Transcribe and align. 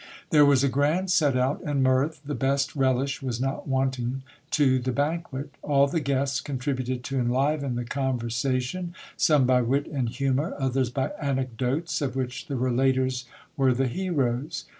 There 0.31 0.47
was 0.47 0.63
a 0.63 0.67
grand 0.67 1.11
set 1.11 1.37
out, 1.37 1.61
and 1.63 1.83
mirth, 1.83 2.21
the 2.25 2.33
best 2.33 2.75
relish, 2.75 3.21
was 3.21 3.39
not 3.39 3.67
wanting 3.67 4.23
to 4.49 4.79
the 4.79 4.91
banquet 4.91 5.53
All 5.61 5.85
the 5.85 5.99
guests 5.99 6.41
contributed 6.41 7.03
to 7.03 7.19
enliven 7.19 7.75
the 7.75 7.85
conversation, 7.85 8.95
some 9.15 9.45
by 9.45 9.61
wit 9.61 9.85
and 9.85 10.09
humour, 10.09 10.55
others 10.57 10.89
by 10.89 11.11
anecdotes 11.21 12.01
of 12.01 12.15
which 12.15 12.47
the 12.47 12.55
relaters 12.55 13.25
were 13.55 13.75
the 13.75 13.85
heroes. 13.87 14.65